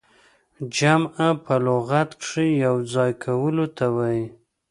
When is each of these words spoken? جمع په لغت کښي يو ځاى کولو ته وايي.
جمع 0.75 1.27
په 1.43 1.55
لغت 1.65 2.09
کښي 2.21 2.49
يو 2.65 2.75
ځاى 2.93 3.11
کولو 3.23 3.65
ته 3.77 3.85
وايي. 3.95 4.25